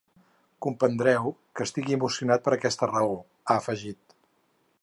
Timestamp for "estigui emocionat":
1.69-2.45